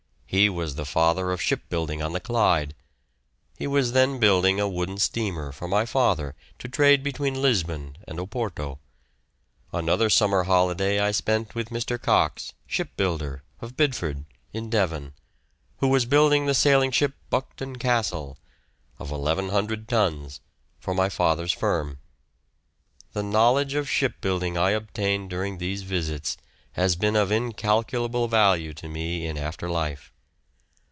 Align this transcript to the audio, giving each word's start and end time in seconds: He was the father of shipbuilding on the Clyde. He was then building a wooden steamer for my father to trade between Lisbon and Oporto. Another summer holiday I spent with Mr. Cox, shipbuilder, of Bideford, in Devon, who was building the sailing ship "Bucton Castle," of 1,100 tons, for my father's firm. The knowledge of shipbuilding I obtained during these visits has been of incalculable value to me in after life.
He 0.31 0.47
was 0.47 0.75
the 0.75 0.85
father 0.85 1.33
of 1.33 1.41
shipbuilding 1.41 2.01
on 2.01 2.13
the 2.13 2.21
Clyde. 2.21 2.73
He 3.57 3.67
was 3.67 3.91
then 3.91 4.17
building 4.17 4.61
a 4.61 4.69
wooden 4.69 4.97
steamer 4.97 5.51
for 5.51 5.67
my 5.67 5.85
father 5.85 6.35
to 6.59 6.69
trade 6.69 7.03
between 7.03 7.41
Lisbon 7.41 7.97
and 8.07 8.17
Oporto. 8.17 8.79
Another 9.73 10.09
summer 10.09 10.43
holiday 10.43 11.01
I 11.01 11.11
spent 11.11 11.53
with 11.53 11.67
Mr. 11.67 12.01
Cox, 12.01 12.53
shipbuilder, 12.65 13.43
of 13.59 13.75
Bideford, 13.75 14.23
in 14.53 14.69
Devon, 14.69 15.11
who 15.79 15.89
was 15.89 16.05
building 16.05 16.45
the 16.45 16.53
sailing 16.55 16.91
ship 16.91 17.13
"Bucton 17.29 17.75
Castle," 17.77 18.37
of 18.99 19.11
1,100 19.11 19.89
tons, 19.89 20.39
for 20.79 20.93
my 20.93 21.09
father's 21.09 21.51
firm. 21.51 21.99
The 23.11 23.21
knowledge 23.21 23.73
of 23.73 23.89
shipbuilding 23.89 24.57
I 24.57 24.69
obtained 24.69 25.29
during 25.29 25.57
these 25.57 25.81
visits 25.83 26.37
has 26.71 26.95
been 26.95 27.17
of 27.17 27.33
incalculable 27.33 28.29
value 28.29 28.73
to 28.75 28.87
me 28.87 29.25
in 29.27 29.37
after 29.37 29.69
life. 29.69 30.13